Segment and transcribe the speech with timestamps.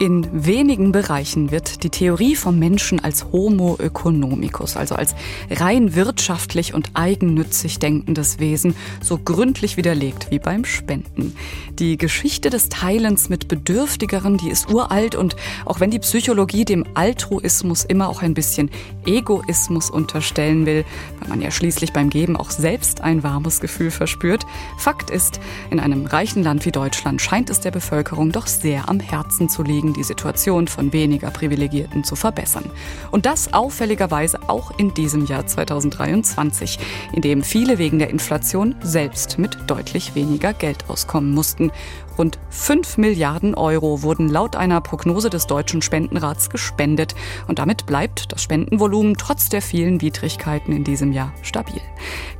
[0.00, 5.14] in wenigen Bereichen wird die Theorie vom Menschen als Homo economicus, also als
[5.50, 11.36] rein wirtschaftlich und eigennützig denkendes Wesen, so gründlich widerlegt wie beim Spenden.
[11.78, 16.86] Die Geschichte des Teilens mit Bedürftigeren, die ist uralt und auch wenn die Psychologie dem
[16.94, 18.70] Altruismus immer auch ein bisschen
[19.04, 20.86] Egoismus unterstellen will,
[21.18, 24.46] weil man ja schließlich beim Geben auch selbst ein warmes Gefühl verspürt,
[24.78, 28.98] Fakt ist, in einem reichen Land wie Deutschland scheint es der Bevölkerung doch sehr am
[28.98, 32.64] Herzen zu liegen, die Situation von weniger Privilegierten zu verbessern.
[33.10, 36.78] Und das auffälligerweise auch in diesem Jahr 2023,
[37.12, 41.70] in dem viele wegen der Inflation selbst mit deutlich weniger Geld auskommen mussten.
[42.18, 47.14] Rund 5 Milliarden Euro wurden laut einer Prognose des Deutschen Spendenrats gespendet.
[47.48, 51.80] Und damit bleibt das Spendenvolumen trotz der vielen Widrigkeiten in diesem Jahr stabil.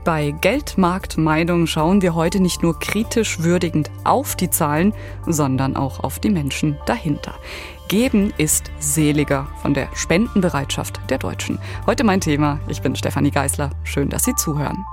[0.05, 4.95] Bei Geldmarktmeinung schauen wir heute nicht nur kritisch würdigend auf die Zahlen,
[5.27, 7.35] sondern auch auf die Menschen dahinter.
[7.89, 11.59] Geben ist seliger von der Spendenbereitschaft der Deutschen.
[11.87, 12.61] Heute mein Thema.
[12.69, 13.71] Ich bin Stefanie Geisler.
[13.83, 14.85] Schön, dass Sie zuhören.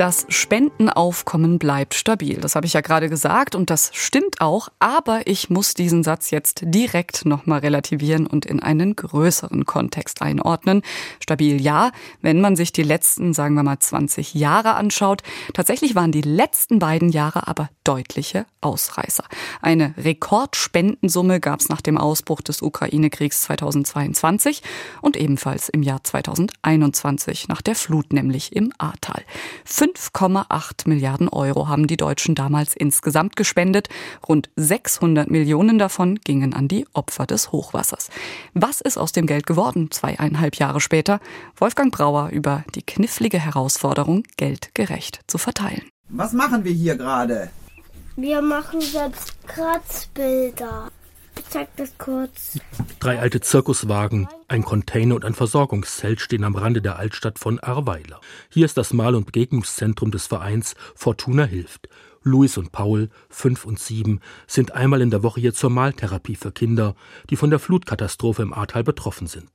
[0.00, 2.38] Das Spendenaufkommen bleibt stabil.
[2.40, 4.70] Das habe ich ja gerade gesagt und das stimmt auch.
[4.78, 10.80] Aber ich muss diesen Satz jetzt direkt nochmal relativieren und in einen größeren Kontext einordnen.
[11.22, 11.90] Stabil ja,
[12.22, 15.22] wenn man sich die letzten, sagen wir mal, 20 Jahre anschaut.
[15.52, 19.24] Tatsächlich waren die letzten beiden Jahre aber deutliche Ausreißer.
[19.62, 24.62] Eine Rekordspendensumme gab es nach dem Ausbruch des Ukraine-Kriegs 2022
[25.02, 29.24] und ebenfalls im Jahr 2021 nach der Flut, nämlich im Ahrtal.
[29.66, 33.88] 5,8 Milliarden Euro haben die Deutschen damals insgesamt gespendet.
[34.28, 38.08] Rund 600 Millionen davon gingen an die Opfer des Hochwassers.
[38.54, 41.18] Was ist aus dem Geld geworden, zweieinhalb Jahre später?
[41.56, 45.82] Wolfgang Brauer über die knifflige Herausforderung, Geld gerecht zu verteilen.
[46.08, 47.50] Was machen wir hier gerade?
[48.20, 50.90] Wir machen selbst Kratzbilder.
[51.38, 52.58] Ich zeig das kurz.
[52.98, 58.20] Drei alte Zirkuswagen, ein Container und ein Versorgungszelt stehen am Rande der Altstadt von Arweiler.
[58.50, 61.88] Hier ist das Mal- und Begegnungszentrum des Vereins Fortuna hilft.
[62.22, 66.52] Luis und Paul, fünf und sieben, sind einmal in der Woche hier zur Maltherapie für
[66.52, 66.96] Kinder,
[67.30, 69.48] die von der Flutkatastrophe im Ahrtal betroffen sind.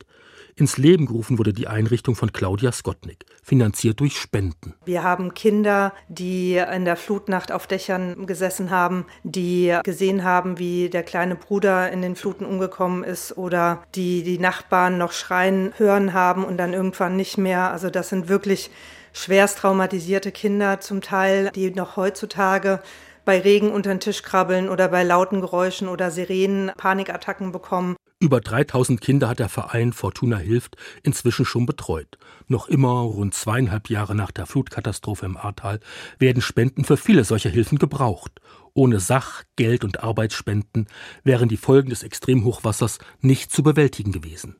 [0.58, 4.72] Ins Leben gerufen wurde die Einrichtung von Claudia Skotnik, finanziert durch Spenden.
[4.86, 10.88] Wir haben Kinder, die in der Flutnacht auf Dächern gesessen haben, die gesehen haben, wie
[10.88, 16.14] der kleine Bruder in den Fluten umgekommen ist oder die die Nachbarn noch schreien hören
[16.14, 17.70] haben und dann irgendwann nicht mehr.
[17.70, 18.70] Also das sind wirklich
[19.12, 22.80] schwerst traumatisierte Kinder zum Teil, die noch heutzutage
[23.26, 27.96] bei Regen unter den Tisch krabbeln oder bei lauten Geräuschen oder Sirenen Panikattacken bekommen.
[28.18, 32.16] Über 3000 Kinder hat der Verein Fortuna Hilft inzwischen schon betreut.
[32.48, 35.80] Noch immer, rund zweieinhalb Jahre nach der Flutkatastrophe im Ahrtal,
[36.18, 38.40] werden Spenden für viele solcher Hilfen gebraucht.
[38.72, 40.86] Ohne Sach-, Geld- und Arbeitsspenden
[41.24, 44.56] wären die Folgen des Extremhochwassers nicht zu bewältigen gewesen.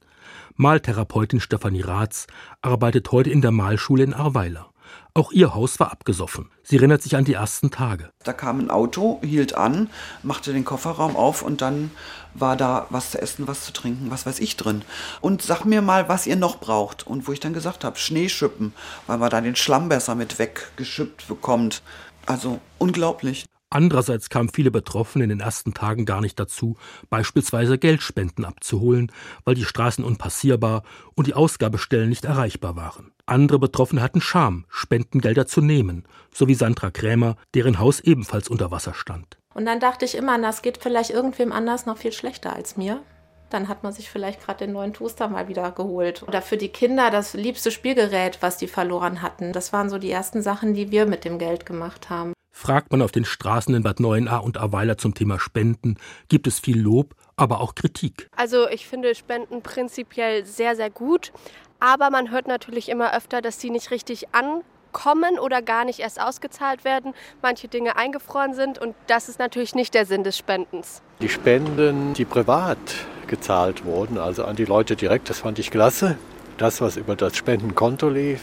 [0.57, 2.27] Maltherapeutin Stefanie Ratz
[2.61, 4.71] arbeitet heute in der Malschule in Arweiler.
[5.15, 6.51] Auch ihr Haus war abgesoffen.
[6.63, 8.11] Sie erinnert sich an die ersten Tage.
[8.25, 9.89] Da kam ein Auto, hielt an,
[10.23, 11.91] machte den Kofferraum auf und dann
[12.35, 14.83] war da was zu essen, was zu trinken, was weiß ich drin.
[15.21, 17.07] Und sag mir mal, was ihr noch braucht.
[17.07, 18.75] Und wo ich dann gesagt habe, Schneeschippen,
[19.07, 21.83] weil man da den Schlamm besser mit weggeschippt bekommt.
[22.27, 23.47] Also unglaublich.
[23.69, 26.77] Andererseits kamen viele Betroffene in den ersten Tagen gar nicht dazu,
[27.11, 29.11] beispielsweise Geldspenden abzuholen,
[29.45, 30.85] weil die Straßen unpassierbar
[31.15, 33.13] und die Ausgabestellen nicht erreichbar waren.
[33.27, 38.71] Andere Betroffene hatten Scham, Spendengelder zu nehmen, so wie Sandra Krämer, deren Haus ebenfalls unter
[38.71, 39.37] Wasser stand.
[39.53, 43.03] Und dann dachte ich immer, das geht vielleicht irgendwem anders noch viel schlechter als mir.
[43.51, 46.23] Dann hat man sich vielleicht gerade den neuen Toaster mal wieder geholt.
[46.25, 49.53] Oder für die Kinder das liebste Spielgerät, was die verloren hatten.
[49.53, 52.33] Das waren so die ersten Sachen, die wir mit dem Geld gemacht haben.
[52.59, 56.59] Fragt man auf den Straßen in Bad Neuenahr und Aweiler zum Thema Spenden, gibt es
[56.59, 58.31] viel Lob, aber auch Kritik.
[58.35, 61.35] Also ich finde Spenden prinzipiell sehr, sehr gut,
[61.81, 66.19] aber man hört natürlich immer öfter, dass sie nicht richtig ankommen oder gar nicht erst
[66.19, 71.03] ausgezahlt werden, manche Dinge eingefroren sind und das ist natürlich nicht der Sinn des Spendens.
[71.21, 72.79] Die Spenden, die privat
[73.27, 76.17] gezahlt wurden, also an die Leute direkt, das fand ich klasse.
[76.57, 78.41] Das, was über das Spendenkonto lief,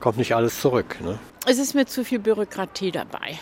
[0.00, 0.96] kommt nicht alles zurück.
[1.02, 1.18] Ne?
[1.50, 3.38] Es ist mir zu viel Bürokratie dabei.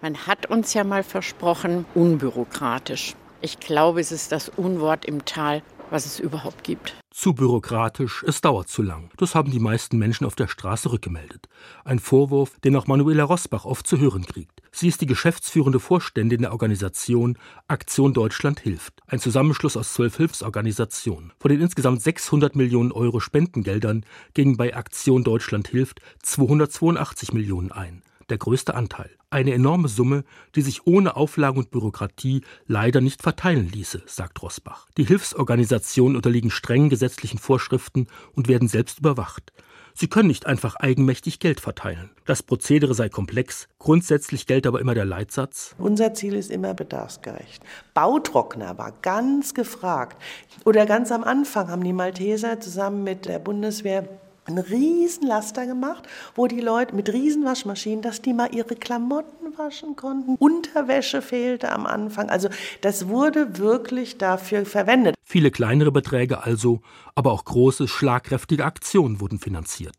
[0.00, 3.14] Man hat uns ja mal versprochen, unbürokratisch.
[3.42, 5.60] Ich glaube, es ist das Unwort im Tal,
[5.90, 6.94] was es überhaupt gibt.
[7.12, 9.10] Zu bürokratisch, es dauert zu lang.
[9.18, 11.46] Das haben die meisten Menschen auf der Straße rückgemeldet.
[11.84, 14.62] Ein Vorwurf, den auch Manuela Rosbach oft zu hören kriegt.
[14.72, 17.36] Sie ist die geschäftsführende Vorständin der Organisation
[17.68, 21.32] Aktion Deutschland hilft, ein Zusammenschluss aus zwölf Hilfsorganisationen.
[21.38, 28.02] Von den insgesamt 600 Millionen Euro Spendengeldern gingen bei Aktion Deutschland hilft 282 Millionen ein,
[28.32, 29.10] der größte Anteil.
[29.28, 30.24] Eine enorme Summe,
[30.54, 34.88] die sich ohne Auflagen und Bürokratie leider nicht verteilen ließe, sagt Rosbach.
[34.96, 39.52] Die Hilfsorganisationen unterliegen strengen gesetzlichen Vorschriften und werden selbst überwacht.
[39.94, 42.08] Sie können nicht einfach eigenmächtig Geld verteilen.
[42.24, 45.74] Das Prozedere sei komplex, grundsätzlich gilt aber immer der Leitsatz.
[45.76, 47.62] Unser Ziel ist immer bedarfsgerecht.
[47.92, 50.16] Bautrockner war ganz gefragt.
[50.64, 54.08] Oder ganz am Anfang haben die Malteser zusammen mit der Bundeswehr
[54.44, 59.56] einen riesen Laster gemacht, wo die Leute mit riesen Waschmaschinen, dass die mal ihre Klamotten
[59.56, 60.36] waschen konnten.
[60.36, 62.28] Unterwäsche fehlte am Anfang.
[62.28, 62.48] Also
[62.80, 65.14] das wurde wirklich dafür verwendet.
[65.24, 66.80] Viele kleinere Beträge also,
[67.14, 69.96] aber auch große, schlagkräftige Aktionen wurden finanziert.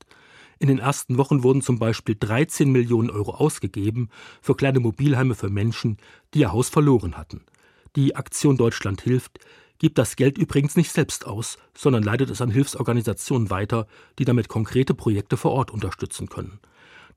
[0.60, 4.10] In den ersten Wochen wurden zum Beispiel 13 Millionen Euro ausgegeben
[4.42, 5.98] für kleine Mobilheime für Menschen,
[6.34, 7.42] die ihr Haus verloren hatten.
[7.96, 9.40] Die Aktion Deutschland hilft
[9.84, 13.86] gibt das Geld übrigens nicht selbst aus, sondern leitet es an Hilfsorganisationen weiter,
[14.18, 16.62] die damit konkrete Projekte vor Ort unterstützen können.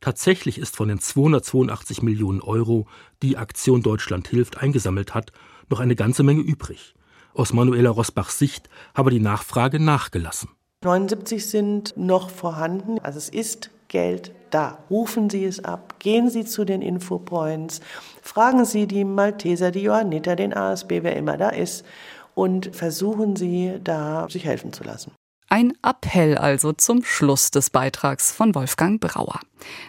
[0.00, 2.88] Tatsächlich ist von den 282 Millionen Euro,
[3.22, 5.30] die Aktion Deutschland hilft, eingesammelt hat,
[5.70, 6.96] noch eine ganze Menge übrig.
[7.34, 10.48] Aus Manuela Rosbachs Sicht habe die Nachfrage nachgelassen.
[10.82, 12.98] 79 sind noch vorhanden.
[12.98, 14.78] Also es ist Geld da.
[14.90, 17.80] Rufen Sie es ab, gehen Sie zu den Infopoints,
[18.22, 21.84] fragen Sie die Malteser, die Johanniter, den ASB, wer immer da ist
[22.37, 25.12] und versuchen Sie da sich helfen zu lassen.
[25.49, 29.41] Ein Appell also zum Schluss des Beitrags von Wolfgang Brauer.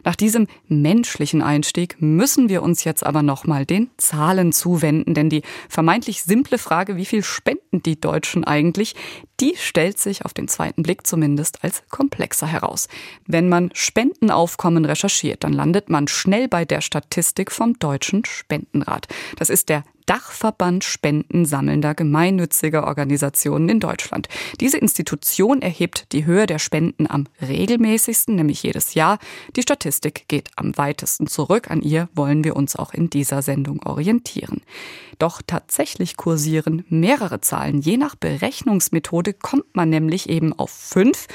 [0.03, 5.43] Nach diesem menschlichen Einstieg müssen wir uns jetzt aber nochmal den Zahlen zuwenden, denn die
[5.69, 8.95] vermeintlich simple Frage, wie viel spenden die Deutschen eigentlich,
[9.39, 12.87] die stellt sich auf den zweiten Blick zumindest als komplexer heraus.
[13.27, 19.07] Wenn man Spendenaufkommen recherchiert, dann landet man schnell bei der Statistik vom Deutschen Spendenrat.
[19.37, 24.29] Das ist der Dachverband spendensammelnder gemeinnütziger Organisationen in Deutschland.
[24.61, 29.19] Diese Institution erhebt die Höhe der Spenden am regelmäßigsten, nämlich jedes Jahr.
[29.55, 31.69] Die Statistik geht am weitesten zurück.
[31.69, 34.61] An ihr wollen wir uns auch in dieser Sendung orientieren.
[35.19, 37.81] Doch tatsächlich kursieren mehrere Zahlen.
[37.81, 41.27] Je nach Berechnungsmethode kommt man nämlich eben auf fünf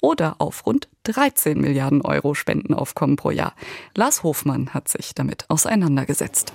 [0.00, 3.56] oder auf rund 13 Milliarden Euro Spendenaufkommen pro Jahr.
[3.96, 6.52] Lars Hofmann hat sich damit auseinandergesetzt.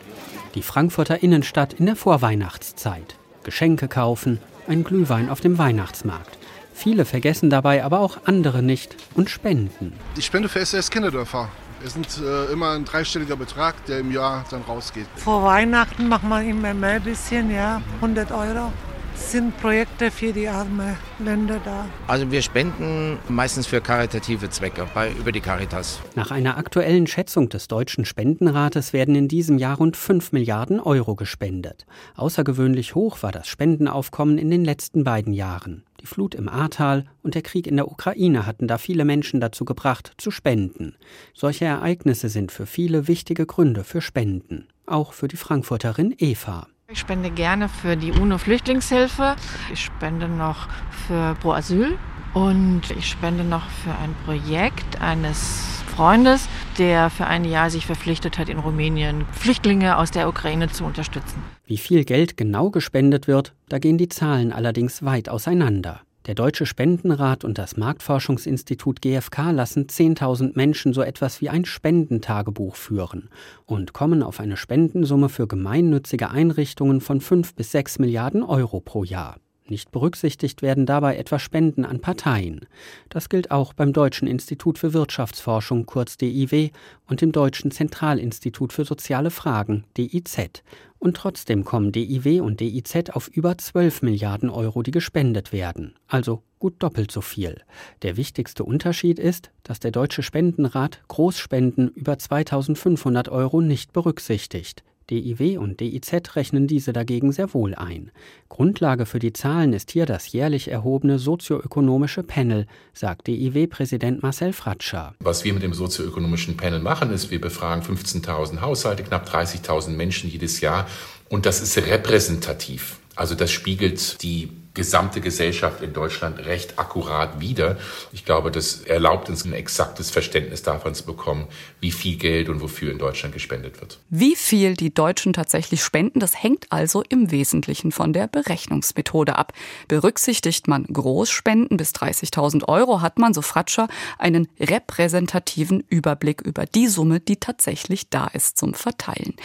[0.56, 3.18] Die Frankfurter Innenstadt in der Vorweihnachtszeit.
[3.44, 4.40] Geschenke kaufen,
[4.70, 6.38] ein Glühwein auf dem Weihnachtsmarkt.
[6.76, 9.94] Viele vergessen dabei aber auch andere nicht und spenden.
[10.18, 11.50] Ich spende für SOS Kinderdörfer.
[11.84, 15.08] Es sind äh, immer ein dreistelliger Betrag, der im Jahr dann rausgeht.
[15.16, 18.72] Vor Weihnachten macht man immer mehr bisschen, ja, 100 Euro
[19.16, 21.88] sind Projekte für die armen Länder da.
[22.08, 26.00] Also wir spenden meistens für karitative Zwecke bei, über die Caritas.
[26.16, 31.16] Nach einer aktuellen Schätzung des Deutschen Spendenrates werden in diesem Jahr rund 5 Milliarden Euro
[31.16, 31.86] gespendet.
[32.16, 35.84] Außergewöhnlich hoch war das Spendenaufkommen in den letzten beiden Jahren.
[36.02, 39.66] Die Flut im Ahrtal und der Krieg in der Ukraine hatten da viele Menschen dazu
[39.66, 40.96] gebracht, zu spenden.
[41.34, 44.68] Solche Ereignisse sind für viele wichtige Gründe für Spenden.
[44.86, 46.68] Auch für die Frankfurterin Eva.
[46.88, 49.36] Ich spende gerne für die UNO-Flüchtlingshilfe.
[49.74, 50.68] Ich spende noch
[51.08, 51.98] für Pro Asyl
[52.36, 56.48] und ich spende noch für ein Projekt eines Freundes,
[56.78, 61.42] der für ein Jahr sich verpflichtet hat, in Rumänien Flüchtlinge aus der Ukraine zu unterstützen.
[61.66, 66.02] Wie viel Geld genau gespendet wird, da gehen die Zahlen allerdings weit auseinander.
[66.26, 72.76] Der Deutsche Spendenrat und das Marktforschungsinstitut GfK lassen 10.000 Menschen so etwas wie ein Spendentagebuch
[72.76, 73.30] führen
[73.66, 79.04] und kommen auf eine Spendensumme für gemeinnützige Einrichtungen von 5 bis 6 Milliarden Euro pro
[79.04, 79.38] Jahr.
[79.68, 82.68] Nicht berücksichtigt werden dabei etwa Spenden an Parteien.
[83.10, 86.70] Das gilt auch beim Deutschen Institut für Wirtschaftsforschung kurz DIW
[87.08, 90.62] und dem Deutschen Zentralinstitut für soziale Fragen DIZ.
[91.00, 95.96] Und trotzdem kommen DIW und DIZ auf über 12 Milliarden Euro, die gespendet werden.
[96.08, 97.60] Also gut doppelt so viel.
[98.04, 104.84] Der wichtigste Unterschied ist, dass der Deutsche Spendenrat Großspenden über 2500 Euro nicht berücksichtigt.
[105.10, 108.12] DIW und DIZ rechnen diese dagegen sehr wohl ein.
[108.50, 115.16] Grundlage für die Zahlen ist hier das jährlich erhobene sozioökonomische Panel, sagt DIW-Präsident Marcel Fratscher.
[115.20, 120.30] Was wir mit dem sozioökonomischen Panel machen, ist, wir befragen 15.000 Haushalte, knapp 30.000 Menschen
[120.30, 120.88] jedes Jahr
[121.30, 123.00] und das ist repräsentativ.
[123.16, 127.78] Also das spiegelt die gesamte Gesellschaft in Deutschland recht akkurat wider.
[128.12, 131.48] Ich glaube, das erlaubt uns ein exaktes Verständnis davon zu bekommen,
[131.80, 134.00] wie viel Geld und wofür in Deutschland gespendet wird.
[134.10, 139.54] Wie viel die Deutschen tatsächlich spenden, das hängt also im Wesentlichen von der Berechnungsmethode ab.
[139.88, 143.88] Berücksichtigt man Großspenden bis 30.000 Euro, hat man, so Fratscher,
[144.20, 149.36] einen repräsentativen Überblick über die Summe, die tatsächlich da ist zum Verteilen.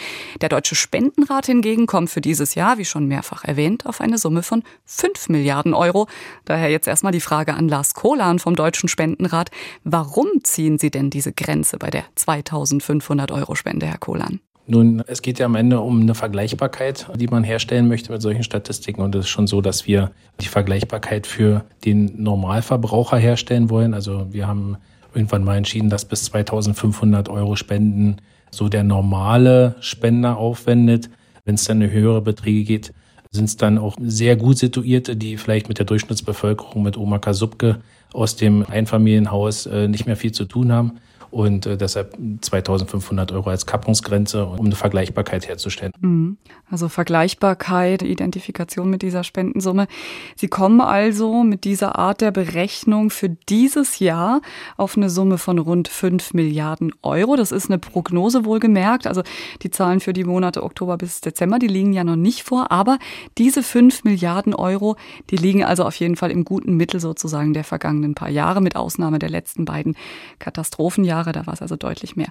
[0.41, 4.43] Der Deutsche Spendenrat hingegen kommt für dieses Jahr, wie schon mehrfach erwähnt, auf eine Summe
[4.43, 6.07] von 5 Milliarden Euro.
[6.45, 9.51] Daher jetzt erstmal die Frage an Lars Kohlan vom Deutschen Spendenrat.
[9.83, 14.39] Warum ziehen Sie denn diese Grenze bei der 2500 Euro Spende, Herr Kohlan?
[14.67, 18.43] Nun, es geht ja am Ende um eine Vergleichbarkeit, die man herstellen möchte mit solchen
[18.43, 19.01] Statistiken.
[19.01, 23.93] Und es ist schon so, dass wir die Vergleichbarkeit für den Normalverbraucher herstellen wollen.
[23.93, 24.77] Also wir haben
[25.13, 28.17] irgendwann mal entschieden, dass bis 2500 Euro Spenden
[28.51, 31.09] so der normale Spender aufwendet.
[31.43, 32.93] Wenn es dann eine höhere Beträge geht,
[33.31, 37.81] sind es dann auch sehr gut situierte, die vielleicht mit der Durchschnittsbevölkerung, mit Oma Kasubke
[38.11, 40.99] aus dem Einfamilienhaus äh, nicht mehr viel zu tun haben
[41.31, 45.93] und äh, deshalb 2500 Euro als Kappungsgrenze, um eine Vergleichbarkeit herzustellen.
[45.99, 46.37] Mhm.
[46.69, 49.87] Also Vergleichbarkeit, Identifikation mit dieser Spendensumme.
[50.35, 54.41] Sie kommen also mit dieser Art der Berechnung für dieses Jahr
[54.77, 57.35] auf eine Summe von rund 5 Milliarden Euro.
[57.35, 59.07] Das ist eine Prognose wohlgemerkt.
[59.07, 59.23] Also
[59.61, 62.71] die Zahlen für die Monate Oktober bis Dezember, die liegen ja noch nicht vor.
[62.71, 62.99] Aber
[63.37, 64.95] diese 5 Milliarden Euro,
[65.29, 68.75] die liegen also auf jeden Fall im guten Mittel sozusagen der vergangenen paar Jahre, mit
[68.75, 69.95] Ausnahme der letzten beiden
[70.39, 71.20] Katastrophenjahre.
[71.21, 72.29] Jahre, da war es also deutlich mehr.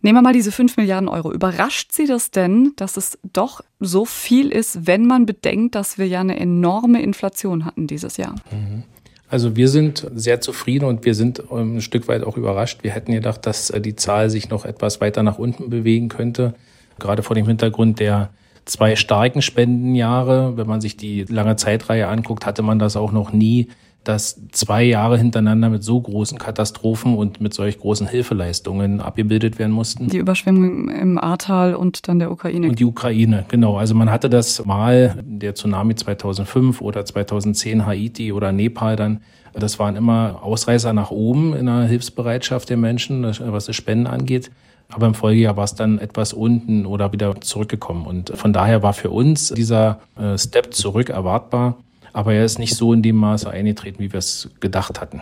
[0.00, 1.32] Nehmen wir mal diese 5 Milliarden Euro.
[1.32, 6.08] Überrascht Sie das denn, dass es doch so viel ist, wenn man bedenkt, dass wir
[6.08, 8.34] ja eine enorme Inflation hatten dieses Jahr?
[8.50, 8.82] Mhm.
[9.28, 12.82] Also wir sind sehr zufrieden und wir sind ein Stück weit auch überrascht.
[12.82, 16.54] Wir hätten gedacht, dass äh, die Zahl sich noch etwas weiter nach unten bewegen könnte.
[16.98, 18.30] Gerade vor dem Hintergrund der
[18.66, 20.56] zwei starken Spendenjahre.
[20.56, 23.68] Wenn man sich die lange Zeitreihe anguckt, hatte man das auch noch nie
[24.04, 29.72] dass zwei Jahre hintereinander mit so großen Katastrophen und mit solch großen Hilfeleistungen abgebildet werden
[29.72, 30.08] mussten.
[30.08, 32.68] Die Überschwemmung im Ahrtal und dann der Ukraine.
[32.68, 33.76] Und die Ukraine, genau.
[33.76, 39.20] Also man hatte das mal, der Tsunami 2005 oder 2010 Haiti oder Nepal dann,
[39.54, 44.50] das waren immer Ausreißer nach oben in der Hilfsbereitschaft der Menschen, was das Spenden angeht.
[44.92, 48.06] Aber im Folgejahr war es dann etwas unten oder wieder zurückgekommen.
[48.06, 51.76] Und von daher war für uns dieser äh, Step zurück erwartbar.
[52.12, 55.20] Aber er ist nicht so in dem Maße eingetreten, wie wir es gedacht hatten.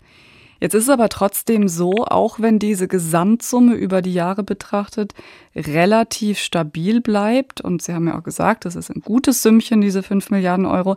[0.61, 5.15] Jetzt ist es aber trotzdem so, auch wenn diese Gesamtsumme über die Jahre betrachtet
[5.57, 10.03] relativ stabil bleibt, und Sie haben ja auch gesagt, das ist ein gutes Sümmchen, diese
[10.03, 10.97] 5 Milliarden Euro,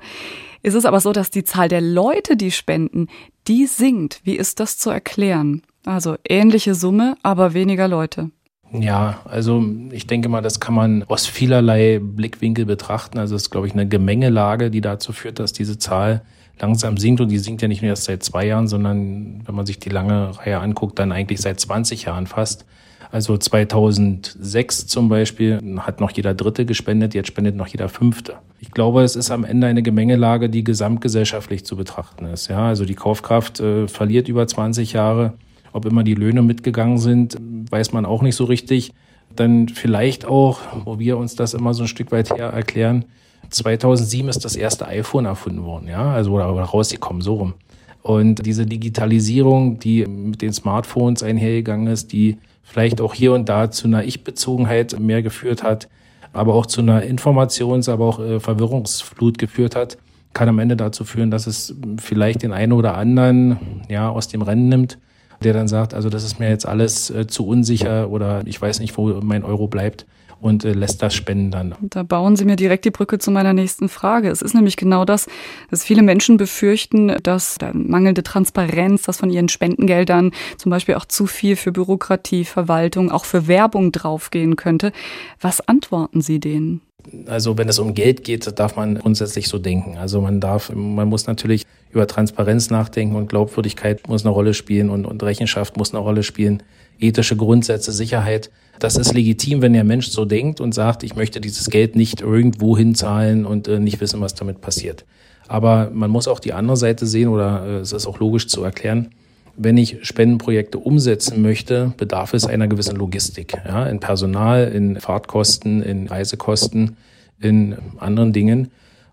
[0.64, 3.08] ist es aber so, dass die Zahl der Leute, die spenden,
[3.48, 4.20] die sinkt.
[4.26, 5.62] Wie ist das zu erklären?
[5.86, 8.32] Also ähnliche Summe, aber weniger Leute.
[8.74, 13.20] Ja, also ich denke mal, das kann man aus vielerlei Blickwinkel betrachten.
[13.20, 16.24] Also es ist, glaube ich, eine Gemengelage, die dazu führt, dass diese Zahl
[16.60, 17.22] langsam sinkt.
[17.22, 19.90] Und die sinkt ja nicht nur erst seit zwei Jahren, sondern wenn man sich die
[19.90, 22.66] lange Reihe anguckt, dann eigentlich seit 20 Jahren fast.
[23.12, 28.38] Also 2006 zum Beispiel hat noch jeder Dritte gespendet, jetzt spendet noch jeder Fünfte.
[28.60, 32.48] Ich glaube, es ist am Ende eine Gemengelage, die gesamtgesellschaftlich zu betrachten ist.
[32.48, 35.34] Ja, also die Kaufkraft äh, verliert über 20 Jahre.
[35.74, 37.38] Ob immer die Löhne mitgegangen sind,
[37.72, 38.94] weiß man auch nicht so richtig.
[39.36, 43.06] Dann vielleicht auch, wo wir uns das immer so ein Stück weit her erklären,
[43.50, 47.54] 2007 ist das erste iPhone erfunden worden, ja, also oder rausgekommen, so rum.
[48.02, 53.72] Und diese Digitalisierung, die mit den Smartphones einhergegangen ist, die vielleicht auch hier und da
[53.72, 55.90] zu einer Ich-Bezogenheit mehr geführt hat,
[56.34, 59.98] aber auch zu einer Informations-, aber auch äh, Verwirrungsflut geführt hat,
[60.34, 64.42] kann am Ende dazu führen, dass es vielleicht den einen oder anderen ja aus dem
[64.42, 64.98] Rennen nimmt
[65.44, 68.80] der dann sagt, also das ist mir jetzt alles äh, zu unsicher oder ich weiß
[68.80, 70.06] nicht, wo mein Euro bleibt
[70.44, 71.74] und äh, lässt das spenden dann.
[71.82, 74.30] Da bauen Sie mir direkt die Brücke zu meiner nächsten Frage.
[74.30, 75.28] Es ist nämlich genau das,
[75.72, 81.28] dass viele Menschen befürchten, dass mangelnde Transparenz, dass von ihren Spendengeldern zum Beispiel auch zu
[81.28, 84.92] viel für Bürokratie, Verwaltung, auch für Werbung draufgehen könnte.
[85.40, 86.82] Was antworten Sie denen?
[87.28, 89.98] Also wenn es um Geld geht, darf man grundsätzlich so denken.
[89.98, 94.90] Also man darf, man muss natürlich über Transparenz nachdenken und Glaubwürdigkeit muss eine Rolle spielen
[94.90, 96.64] und, und Rechenschaft muss eine Rolle spielen.
[97.00, 98.52] Ethische Grundsätze, Sicherheit.
[98.84, 102.20] Das ist legitim, wenn der Mensch so denkt und sagt, ich möchte dieses Geld nicht
[102.20, 105.06] irgendwo hinzahlen und äh, nicht wissen, was damit passiert.
[105.48, 108.62] Aber man muss auch die andere Seite sehen oder äh, es ist auch logisch zu
[108.62, 109.12] erklären.
[109.56, 113.54] Wenn ich Spendenprojekte umsetzen möchte, bedarf es einer gewissen Logistik.
[113.66, 116.98] Ja, in Personal, in Fahrtkosten, in Reisekosten,
[117.40, 118.70] in anderen Dingen.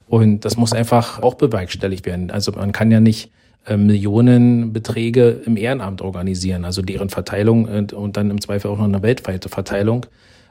[0.08, 2.32] Und das muss einfach auch bewerkstelligt werden.
[2.32, 3.30] Also man kann ja nicht
[3.76, 9.02] Millionenbeträge im Ehrenamt organisieren, also deren Verteilung und, und dann im Zweifel auch noch eine
[9.02, 10.06] weltweite Verteilung.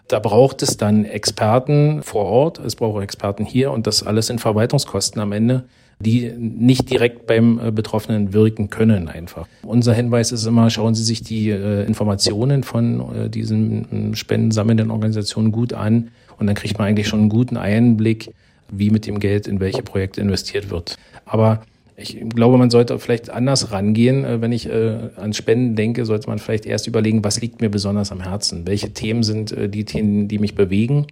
[0.08, 4.40] Da braucht es dann Experten vor Ort, es braucht Experten hier und das alles in
[4.40, 5.66] Verwaltungskosten am Ende
[6.00, 9.48] die nicht direkt beim äh, Betroffenen wirken können einfach.
[9.64, 15.52] Unser Hinweis ist immer, schauen Sie sich die äh, Informationen von äh, diesen spendensammelnden Organisationen
[15.52, 18.34] gut an und dann kriegt man eigentlich schon einen guten Einblick,
[18.70, 20.96] wie mit dem Geld in welche Projekte investiert wird.
[21.26, 21.62] Aber
[22.00, 24.26] ich glaube, man sollte vielleicht anders rangehen.
[24.26, 27.70] Äh, wenn ich äh, an Spenden denke, sollte man vielleicht erst überlegen, was liegt mir
[27.70, 28.66] besonders am Herzen?
[28.66, 31.08] Welche Themen sind äh, die Themen, die mich bewegen?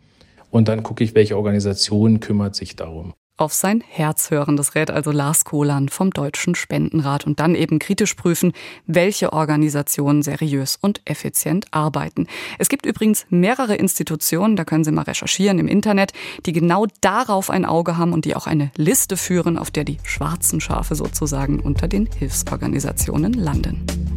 [0.49, 4.57] Und dann gucke ich, welche Organisation kümmert sich darum auf sein Herz hören.
[4.57, 8.53] Das rät also Lars Kohlan vom Deutschen Spendenrat und dann eben kritisch prüfen,
[8.85, 12.27] welche Organisationen seriös und effizient arbeiten.
[12.57, 16.13] Es gibt übrigens mehrere Institutionen, da können Sie mal recherchieren im Internet,
[16.45, 19.97] die genau darauf ein Auge haben und die auch eine Liste führen, auf der die
[20.03, 24.16] schwarzen Schafe sozusagen unter den Hilfsorganisationen landen.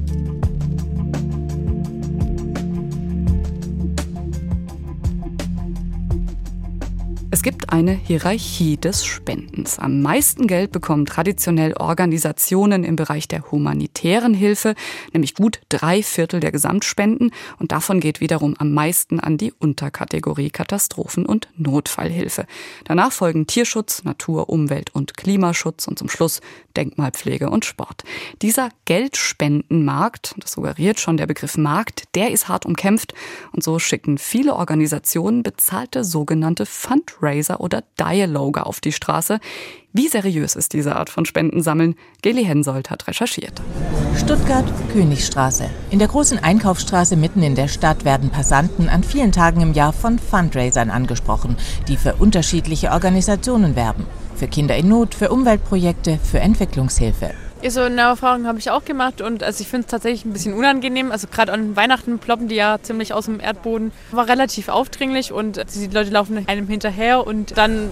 [7.32, 9.78] Es gibt eine Hierarchie des Spendens.
[9.78, 14.74] Am meisten Geld bekommen traditionell Organisationen im Bereich der humanitären Hilfe,
[15.12, 17.30] nämlich gut drei Viertel der Gesamtspenden.
[17.60, 22.46] Und davon geht wiederum am meisten an die Unterkategorie Katastrophen- und Notfallhilfe.
[22.82, 26.40] Danach folgen Tierschutz, Natur, Umwelt und Klimaschutz und zum Schluss
[26.76, 28.02] Denkmalpflege und Sport.
[28.42, 33.14] Dieser Geldspendenmarkt, das suggeriert schon der Begriff Markt, der ist hart umkämpft.
[33.52, 39.38] Und so schicken viele Organisationen bezahlte sogenannte Fundraising Fundraiser oder Dialoger auf die Straße.
[39.92, 41.94] Wie seriös ist diese Art von Spendensammeln?
[42.22, 43.60] Geli Hensoldt hat recherchiert.
[44.16, 45.68] Stuttgart, Königstraße.
[45.90, 49.92] In der großen Einkaufsstraße mitten in der Stadt werden Passanten an vielen Tagen im Jahr
[49.92, 51.56] von Fundraisern angesprochen,
[51.88, 54.06] die für unterschiedliche Organisationen werben.
[54.36, 57.34] Für Kinder in Not, für Umweltprojekte, für Entwicklungshilfe.
[57.62, 60.32] Ja, so eine Erfahrung habe ich auch gemacht und also ich finde es tatsächlich ein
[60.32, 61.12] bisschen unangenehm.
[61.12, 63.92] Also gerade an Weihnachten ploppen die ja ziemlich aus dem Erdboden.
[64.12, 67.90] War relativ aufdringlich und die Leute laufen einem hinterher und dann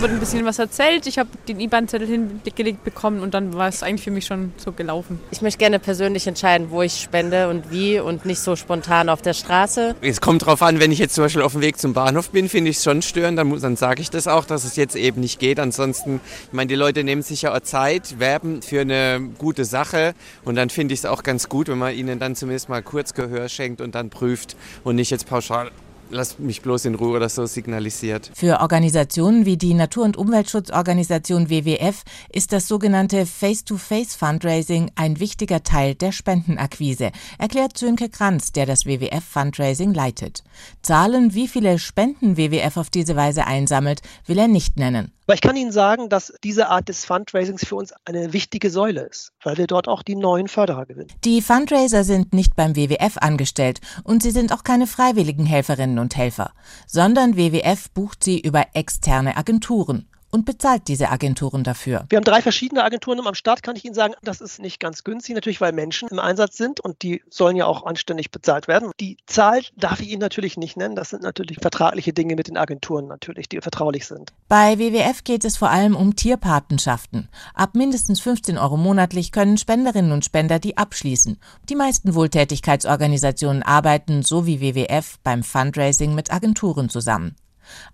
[0.00, 1.06] wird ein bisschen was erzählt.
[1.06, 4.72] Ich habe den IBAN-Zettel hingelegt bekommen und dann war es eigentlich für mich schon so
[4.72, 5.20] gelaufen.
[5.30, 9.22] Ich möchte gerne persönlich entscheiden, wo ich spende und wie und nicht so spontan auf
[9.22, 9.94] der Straße.
[10.02, 12.48] Es kommt darauf an, wenn ich jetzt zum Beispiel auf dem Weg zum Bahnhof bin,
[12.48, 13.38] finde ich es schon störend.
[13.38, 15.60] Dann, dann sage ich das auch, dass es jetzt eben nicht geht.
[15.60, 19.64] Ansonsten, ich meine, die Leute nehmen sich ja auch Zeit, werben für eine eine gute
[19.64, 22.82] Sache und dann finde ich es auch ganz gut, wenn man ihnen dann zumindest mal
[22.82, 25.70] kurz Gehör schenkt und dann prüft und nicht jetzt pauschal
[26.10, 28.30] Lass mich bloß in Ruhe oder so signalisiert.
[28.34, 35.96] Für Organisationen wie die Natur- und Umweltschutzorganisation WWF ist das sogenannte Face-to-Face-Fundraising ein wichtiger Teil
[35.96, 40.44] der Spendenakquise, erklärt Sönke Kranz, der das WWF-Fundraising leitet.
[40.82, 45.15] Zahlen, wie viele Spenden WWF auf diese Weise einsammelt, will er nicht nennen.
[45.26, 49.00] Aber ich kann Ihnen sagen, dass diese Art des Fundraisings für uns eine wichtige Säule
[49.02, 51.10] ist, weil wir dort auch die neuen Förderer gewinnen.
[51.24, 56.16] Die Fundraiser sind nicht beim WWF angestellt und sie sind auch keine freiwilligen Helferinnen und
[56.16, 56.52] Helfer,
[56.86, 60.06] sondern WWF bucht sie über externe Agenturen
[60.36, 62.04] und bezahlt diese Agenturen dafür.
[62.10, 64.12] Wir haben drei verschiedene Agenturen am Start, kann ich Ihnen sagen.
[64.22, 67.64] Das ist nicht ganz günstig, natürlich, weil Menschen im Einsatz sind und die sollen ja
[67.64, 68.90] auch anständig bezahlt werden.
[69.00, 70.94] Die Zahl darf ich Ihnen natürlich nicht nennen.
[70.94, 74.34] Das sind natürlich vertragliche Dinge mit den Agenturen natürlich, die vertraulich sind.
[74.46, 77.30] Bei WWF geht es vor allem um Tierpatenschaften.
[77.54, 81.38] Ab mindestens 15 Euro monatlich können Spenderinnen und Spender die abschließen.
[81.70, 87.36] Die meisten Wohltätigkeitsorganisationen arbeiten, so wie WWF, beim Fundraising mit Agenturen zusammen.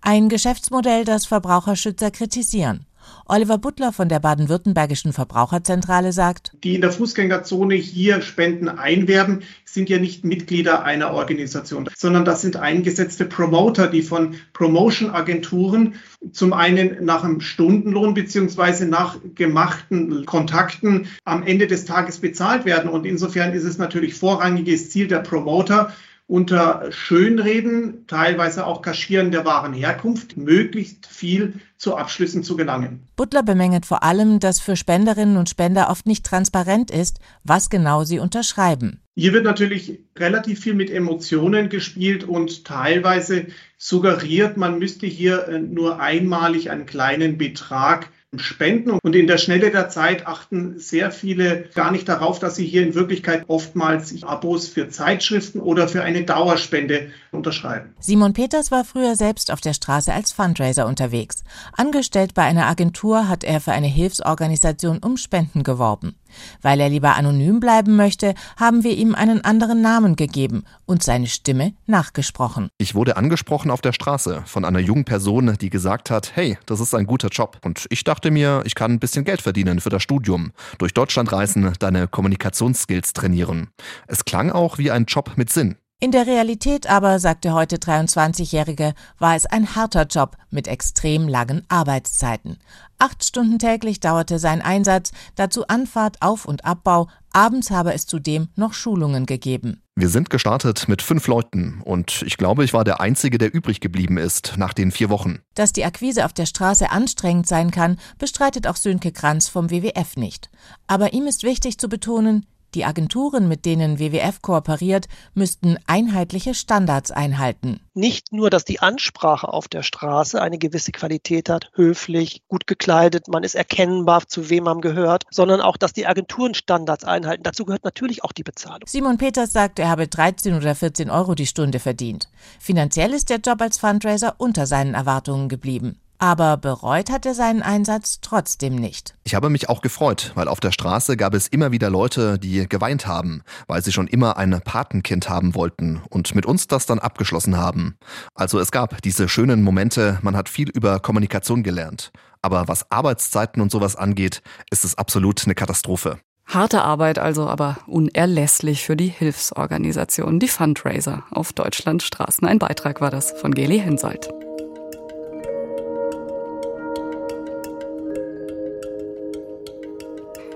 [0.00, 2.86] Ein Geschäftsmodell, das Verbraucherschützer kritisieren.
[3.26, 9.88] Oliver Butler von der baden-württembergischen Verbraucherzentrale sagt, die in der Fußgängerzone hier Spenden einwerben, sind
[9.88, 15.94] ja nicht Mitglieder einer Organisation, sondern das sind eingesetzte Promoter, die von Promotion-Agenturen
[16.32, 22.90] zum einen nach einem Stundenlohn beziehungsweise nach gemachten Kontakten am Ende des Tages bezahlt werden.
[22.90, 25.92] Und insofern ist es natürlich vorrangiges Ziel der Promoter,
[26.26, 33.06] unter Schönreden, teilweise auch Kaschieren der wahren Herkunft, möglichst viel zu Abschlüssen zu gelangen.
[33.16, 38.04] Butler bemängelt vor allem, dass für Spenderinnen und Spender oft nicht transparent ist, was genau
[38.04, 39.00] sie unterschreiben.
[39.14, 45.58] Hier wird natürlich relativ viel mit Emotionen gespielt und teilweise suggeriert, man müsste hier äh,
[45.58, 48.98] nur einmalig einen kleinen Betrag spenden.
[49.02, 52.82] Und in der Schnelle der Zeit achten sehr viele gar nicht darauf, dass sie hier
[52.82, 57.94] in Wirklichkeit oftmals Abos für Zeitschriften oder für eine Dauerspende unterschreiben.
[58.00, 61.44] Simon Peters war früher selbst auf der Straße als Fundraiser unterwegs.
[61.76, 66.14] Angestellt bei einer Agentur hat er für eine Hilfsorganisation um Spenden geworben.
[66.60, 71.26] Weil er lieber anonym bleiben möchte, haben wir ihm einen anderen Namen gegeben und seine
[71.26, 72.68] Stimme nachgesprochen.
[72.78, 76.80] Ich wurde angesprochen auf der Straße von einer jungen Person, die gesagt hat, hey, das
[76.80, 77.58] ist ein guter Job.
[77.64, 80.52] Und ich dachte mir, ich kann ein bisschen Geld verdienen für das Studium.
[80.78, 83.68] Durch Deutschland reisen, deine Kommunikationsskills trainieren.
[84.06, 85.76] Es klang auch wie ein Job mit Sinn.
[86.02, 91.28] In der Realität aber, sagt der heute 23-Jährige, war es ein harter Job mit extrem
[91.28, 92.58] langen Arbeitszeiten.
[92.98, 98.48] Acht Stunden täglich dauerte sein Einsatz, dazu Anfahrt, Auf- und Abbau, abends habe es zudem
[98.56, 99.80] noch Schulungen gegeben.
[99.94, 103.78] Wir sind gestartet mit fünf Leuten und ich glaube, ich war der Einzige, der übrig
[103.78, 105.38] geblieben ist nach den vier Wochen.
[105.54, 110.16] Dass die Akquise auf der Straße anstrengend sein kann, bestreitet auch Sönke Kranz vom WWF
[110.16, 110.50] nicht.
[110.88, 117.10] Aber ihm ist wichtig zu betonen, die Agenturen, mit denen WWF kooperiert, müssten einheitliche Standards
[117.10, 117.80] einhalten.
[117.94, 123.28] Nicht nur, dass die Ansprache auf der Straße eine gewisse Qualität hat, höflich, gut gekleidet,
[123.28, 127.42] man ist erkennbar, zu wem man gehört, sondern auch, dass die Agenturen Standards einhalten.
[127.42, 128.86] Dazu gehört natürlich auch die Bezahlung.
[128.86, 132.28] Simon Peters sagt, er habe 13 oder 14 Euro die Stunde verdient.
[132.58, 136.01] Finanziell ist der Job als Fundraiser unter seinen Erwartungen geblieben.
[136.22, 139.16] Aber bereut hat er seinen Einsatz trotzdem nicht.
[139.24, 142.68] Ich habe mich auch gefreut, weil auf der Straße gab es immer wieder Leute, die
[142.68, 147.00] geweint haben, weil sie schon immer ein Patenkind haben wollten und mit uns das dann
[147.00, 147.96] abgeschlossen haben.
[148.36, 152.12] Also es gab diese schönen Momente, man hat viel über Kommunikation gelernt.
[152.40, 156.20] Aber was Arbeitszeiten und sowas angeht, ist es absolut eine Katastrophe.
[156.46, 162.46] Harte Arbeit also, aber unerlässlich für die Hilfsorganisation, die Fundraiser auf Deutschlands Straßen.
[162.46, 164.28] Ein Beitrag war das von Geli Hensoldt.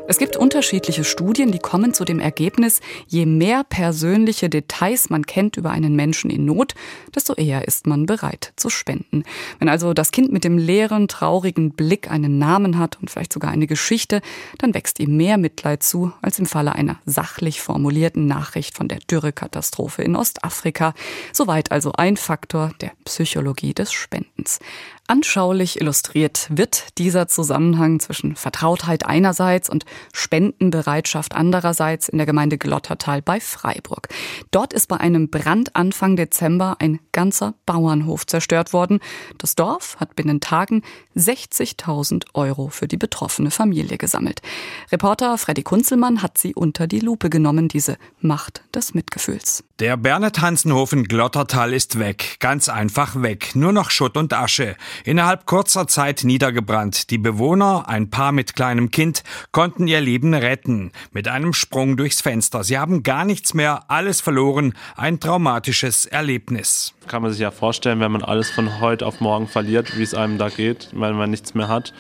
[0.09, 5.57] Es gibt unterschiedliche Studien, die kommen zu dem Ergebnis, je mehr persönliche Details man kennt
[5.57, 6.75] über einen Menschen in Not,
[7.13, 9.25] desto eher ist man bereit zu spenden.
[9.59, 13.51] Wenn also das Kind mit dem leeren, traurigen Blick einen Namen hat und vielleicht sogar
[13.51, 14.21] eine Geschichte,
[14.59, 19.01] dann wächst ihm mehr Mitleid zu, als im Falle einer sachlich formulierten Nachricht von der
[19.11, 20.95] Dürrekatastrophe in Ostafrika.
[21.33, 24.61] Soweit also ein Faktor der Psychologie des Spendens.
[25.09, 33.23] Anschaulich illustriert wird dieser Zusammenhang zwischen Vertrautheit einerseits und Spendenbereitschaft andererseits in der Gemeinde Glottertal
[33.23, 34.09] bei Freiburg.
[34.51, 38.99] Dort ist bei einem Brand Anfang Dezember ein ganzer Bauernhof zerstört worden.
[39.39, 40.83] Das Dorf hat binnen Tagen
[41.15, 44.43] 60.000 Euro für die betroffene Familie gesammelt.
[44.91, 49.63] Reporter Freddy Kunzelmann hat sie unter die Lupe genommen, diese Macht des Mitgefühls.
[49.79, 54.75] Der Bernhard Hansenhofen Glottertal ist weg, ganz einfach weg, nur noch Schutt und Asche.
[55.05, 57.11] Innerhalb kurzer Zeit niedergebrannt.
[57.11, 60.93] Die Bewohner, ein Paar mit kleinem Kind, konnten ihr Leben retten.
[61.13, 62.65] Mit einem Sprung durchs Fenster.
[62.65, 64.75] Sie haben gar nichts mehr, alles verloren.
[64.97, 66.95] Ein traumatisches Erlebnis.
[67.07, 70.15] Kann man sich ja vorstellen, wenn man alles von heute auf morgen verliert, wie es
[70.15, 71.93] einem da geht, wenn man nichts mehr hat.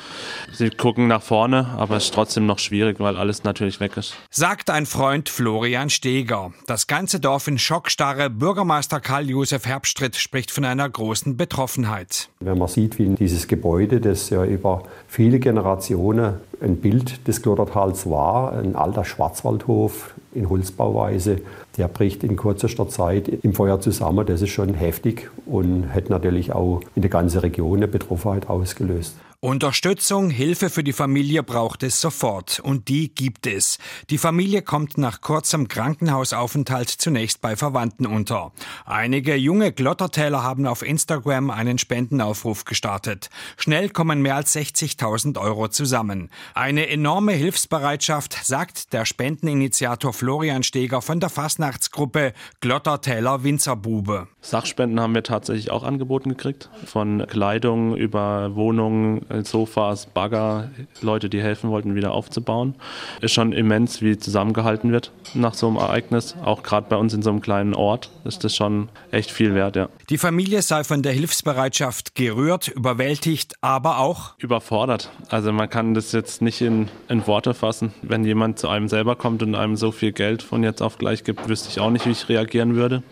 [0.52, 4.14] Sie gucken nach vorne, aber es ist trotzdem noch schwierig, weil alles natürlich weg ist.
[4.30, 6.52] Sagt ein Freund Florian Steger.
[6.66, 8.30] Das ganze Dorf in Schockstarre.
[8.30, 12.28] Bürgermeister Karl-Josef Herbstritt spricht von einer großen Betroffenheit.
[12.40, 18.08] Wenn man sieht, wie dieses Gebäude, das ja über viele Generationen ein Bild des Glottertals
[18.08, 21.40] war, ein alter Schwarzwaldhof in Holzbauweise,
[21.76, 24.24] der bricht in kürzester Zeit im Feuer zusammen.
[24.26, 29.16] Das ist schon heftig und hat natürlich auch in der ganzen Region eine Betroffenheit ausgelöst.
[29.40, 33.78] Unterstützung, Hilfe für die Familie braucht es sofort und die gibt es.
[34.08, 38.52] Die Familie kommt nach kurzem Krankenhausaufenthalt zunächst bei Verwandten unter.
[38.86, 43.28] Einige junge Glottertäler haben auf Instagram einen Spendenaufruf gestartet.
[43.58, 46.30] Schnell kommen mehr als 60.000 Euro zusammen.
[46.54, 54.28] Eine enorme Hilfsbereitschaft, sagt der Spendeninitiator Florian Steger von der Fastnachtsgruppe Glottertäler Winzerbube.
[54.40, 56.70] Sachspenden haben wir tatsächlich auch angeboten gekriegt.
[56.86, 62.74] Von Kleidung über Wohnungen, Sofas, Bagger, Leute, die helfen wollten, wieder aufzubauen.
[63.20, 66.36] Ist schon immens, wie zusammengehalten wird nach so einem Ereignis.
[66.44, 69.76] Auch gerade bei uns in so einem kleinen Ort ist das schon echt viel wert,
[69.76, 69.88] ja.
[70.10, 75.10] Die Familie sei von der Hilfsbereitschaft gerührt, überwältigt, aber auch überfordert.
[75.28, 77.92] Also man kann das jetzt nicht in, in Worte fassen.
[78.02, 81.24] Wenn jemand zu einem selber kommt und einem so viel Geld von jetzt auf gleich
[81.24, 83.02] gibt, wüsste ich auch nicht, wie ich reagieren würde.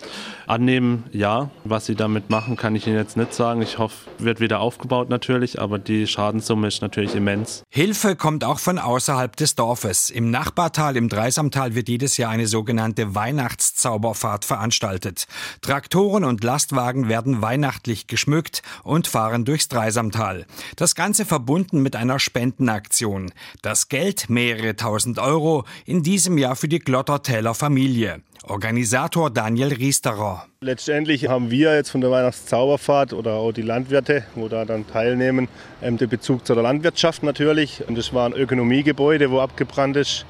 [0.46, 1.50] Annehmen, ja.
[1.64, 3.62] Was sie damit machen, kann ich Ihnen jetzt nicht sagen.
[3.62, 7.62] Ich hoffe, wird wieder aufgebaut natürlich, aber die Schadenssumme ist natürlich immens.
[7.70, 10.10] Hilfe kommt auch von außerhalb des Dorfes.
[10.10, 15.26] Im Nachbartal, im Dreisamtal, wird jedes Jahr eine sogenannte Weihnachtszauberfahrt veranstaltet.
[15.62, 20.46] Traktoren und Lastwagen werden weihnachtlich geschmückt und fahren durchs Dreisamtal.
[20.76, 23.32] Das Ganze verbunden mit einer Spendenaktion.
[23.62, 28.22] Das Geld, mehrere tausend Euro, in diesem Jahr für die Glottertäler Familie.
[28.46, 30.44] Organisator Daniel Riesterer.
[30.60, 35.48] Letztendlich haben wir jetzt von der Weihnachtszauberfahrt oder auch die Landwirte, wo da dann teilnehmen,
[35.82, 37.82] ähm, den Bezug zu der Landwirtschaft natürlich.
[37.88, 40.26] Und das war ein Ökonomiegebäude, wo abgebrannt ist.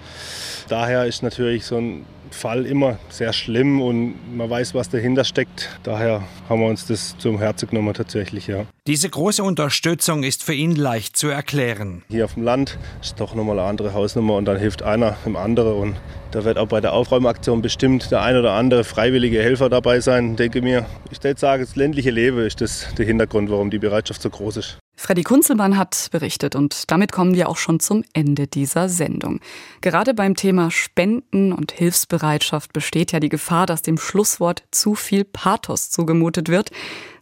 [0.69, 5.71] Daher ist natürlich so ein Fall immer sehr schlimm und man weiß, was dahinter steckt.
[5.83, 8.67] Daher haben wir uns das zum Herzen genommen tatsächlich, ja.
[8.87, 12.03] Diese große Unterstützung ist für ihn leicht zu erklären.
[12.09, 15.37] Hier auf dem Land ist doch nochmal eine andere Hausnummer und dann hilft einer dem
[15.37, 15.97] anderen und
[16.33, 20.37] da wird auch bei der Aufräumaktion bestimmt der ein oder andere freiwillige Helfer dabei sein,
[20.37, 20.85] denke mir.
[21.11, 24.57] Ich würde sagen, das ländliche Leben ist das der Hintergrund, warum die Bereitschaft so groß
[24.59, 24.79] ist.
[25.05, 29.41] Freddy Kunzelmann hat berichtet und damit kommen wir auch schon zum Ende dieser Sendung.
[29.83, 35.25] Gerade beim Thema Spenden und Hilfsbereitschaft besteht ja die Gefahr, dass dem Schlusswort zu viel
[35.25, 36.71] Pathos zugemutet wird.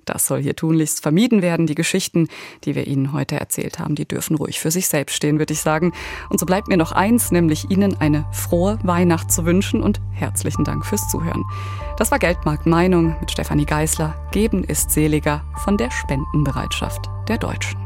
[0.04, 1.66] Das soll hier tunlichst vermieden werden.
[1.66, 2.28] Die Geschichten,
[2.64, 5.60] die wir Ihnen heute erzählt haben, die dürfen ruhig für sich selbst stehen, würde ich
[5.60, 5.92] sagen.
[6.28, 10.64] Und so bleibt mir noch eins, nämlich Ihnen eine frohe Weihnacht zu wünschen und herzlichen
[10.64, 11.44] Dank fürs Zuhören.
[11.96, 14.14] Das war Geldmarkt Meinung mit Stefanie Geißler.
[14.32, 17.81] Geben ist seliger von der Spendenbereitschaft der Deutschen.